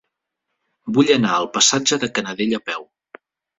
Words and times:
Vull 0.95 1.11
anar 1.17 1.35
al 1.35 1.47
passatge 1.59 2.01
de 2.07 2.11
Canadell 2.17 2.59
a 2.61 2.63
peu. 2.73 2.91